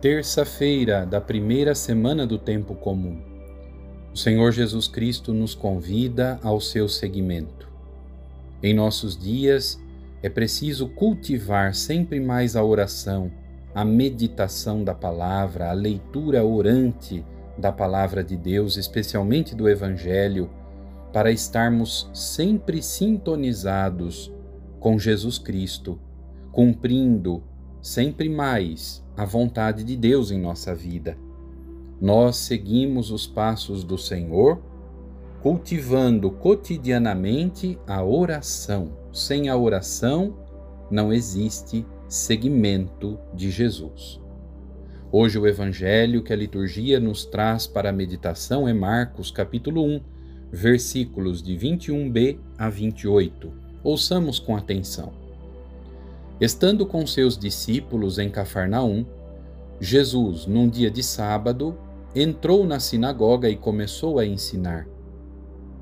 [0.00, 3.20] terça-feira da primeira semana do tempo comum.
[4.14, 7.68] O Senhor Jesus Cristo nos convida ao seu seguimento.
[8.62, 9.76] Em nossos dias,
[10.22, 13.32] é preciso cultivar sempre mais a oração,
[13.74, 17.24] a meditação da palavra, a leitura orante
[17.56, 20.48] da palavra de Deus, especialmente do Evangelho,
[21.12, 24.32] para estarmos sempre sintonizados
[24.78, 25.98] com Jesus Cristo,
[26.52, 27.42] cumprindo
[27.80, 31.16] sempre mais a vontade de Deus em nossa vida.
[32.00, 34.60] Nós seguimos os passos do Senhor,
[35.42, 38.92] cultivando cotidianamente a oração.
[39.12, 40.36] Sem a oração,
[40.90, 44.20] não existe seguimento de Jesus.
[45.10, 50.00] Hoje o evangelho que a liturgia nos traz para a meditação é Marcos, capítulo 1,
[50.52, 53.52] versículos de 21b a 28.
[53.82, 55.27] Ouçamos com atenção.
[56.40, 59.04] Estando com seus discípulos em Cafarnaum,
[59.80, 61.76] Jesus, num dia de sábado,
[62.14, 64.86] entrou na sinagoga e começou a ensinar.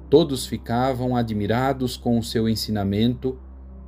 [0.08, 3.38] Todos ficavam admirados com o seu ensinamento,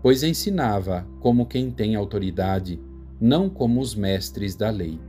[0.03, 2.79] pois ensinava como quem tem autoridade,
[3.19, 5.01] não como os mestres da lei.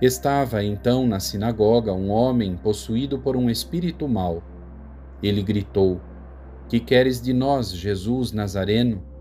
[0.00, 4.42] Estava então na sinagoga um homem possuído por um espírito mau.
[5.22, 6.00] Ele gritou:
[6.66, 9.15] Que queres de nós, Jesus Nazareno?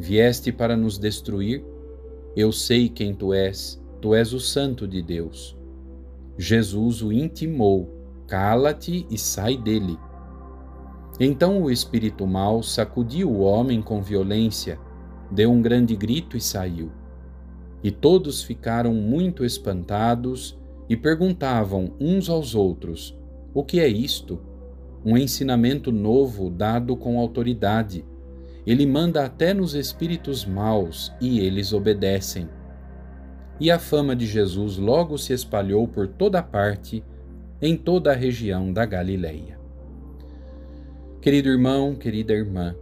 [0.00, 1.64] Vieste para nos destruir?
[2.36, 5.58] Eu sei quem tu és, tu és o Santo de Deus.
[6.38, 7.90] Jesus o intimou:
[8.28, 9.98] Cala-te e sai dele.
[11.18, 14.78] Então o espírito mau sacudiu o homem com violência,
[15.32, 16.92] deu um grande grito e saiu.
[17.82, 20.56] E todos ficaram muito espantados
[20.88, 23.18] e perguntavam uns aos outros:
[23.52, 24.38] O que é isto?
[25.04, 28.04] Um ensinamento novo dado com autoridade
[28.70, 32.46] ele manda até nos espíritos maus e eles obedecem.
[33.58, 37.02] E a fama de Jesus logo se espalhou por toda parte,
[37.62, 39.58] em toda a região da Galileia.
[41.22, 42.76] Querido irmão, querida irmã,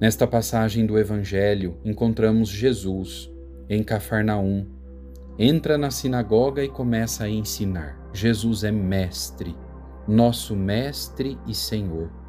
[0.00, 3.28] nesta passagem do Evangelho encontramos Jesus
[3.68, 4.68] em Cafarnaum.
[5.36, 7.98] Entra na sinagoga e começa a ensinar.
[8.12, 9.56] Jesus é mestre,
[10.06, 12.23] nosso mestre e Senhor.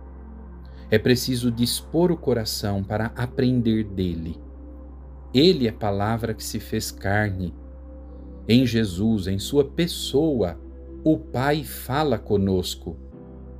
[0.96, 4.40] É preciso dispor o coração para aprender dele.
[5.34, 7.54] Ele é palavra que se fez carne.
[8.48, 10.58] Em Jesus, em sua pessoa,
[11.04, 12.96] o Pai fala conosco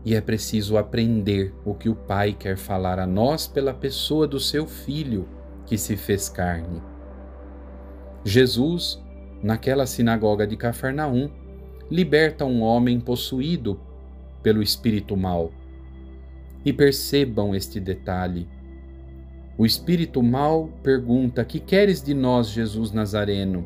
[0.06, 4.40] e é preciso aprender o que o Pai quer falar a nós pela pessoa do
[4.40, 5.28] seu Filho
[5.66, 6.82] que se fez carne.
[8.24, 9.04] Jesus,
[9.44, 11.30] naquela sinagoga de Cafarnaum,
[11.92, 13.78] liberta um homem possuído
[14.42, 15.52] pelo espírito mau
[16.66, 18.50] e percebam este detalhe.
[19.58, 23.66] O espírito mal pergunta: Que queres de nós, Jesus Nazareno?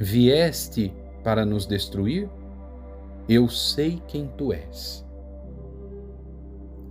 [0.00, 0.92] Vieste
[1.22, 2.28] para nos destruir?
[3.28, 5.04] Eu sei quem tu és.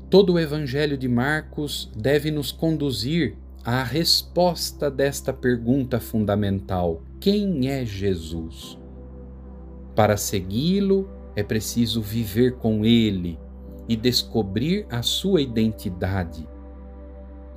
[0.10, 7.84] Todo o Evangelho de Marcos deve nos conduzir à resposta desta pergunta fundamental: Quem é
[7.84, 8.78] Jesus?
[9.96, 13.40] Para segui-lo, é preciso viver com ele,
[13.88, 16.48] e descobrir a sua identidade,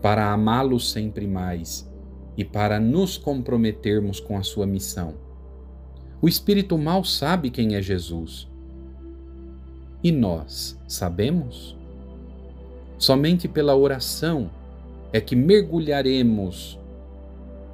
[0.03, 1.91] para amá-lo sempre mais
[2.37, 5.15] e para nos comprometermos com a sua missão.
[6.21, 8.49] O espírito mal sabe quem é Jesus.
[10.03, 11.77] E nós sabemos?
[12.99, 14.51] Somente pela oração
[15.13, 16.79] é que mergulharemos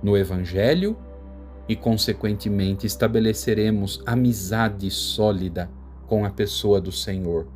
[0.03, 0.97] no Evangelho
[1.69, 5.71] e, consequentemente, estabeleceremos amizade sólida
[6.07, 7.47] com a pessoa do Senhor.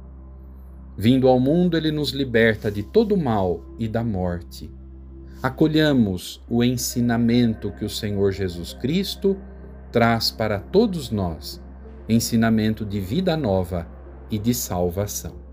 [0.96, 4.70] Vindo ao mundo, ele nos liberta de todo mal e da morte.
[5.42, 9.36] Acolhamos o ensinamento que o Senhor Jesus Cristo
[9.92, 11.60] traz para todos nós
[12.08, 13.86] ensinamento de vida nova
[14.30, 15.45] e de salvação.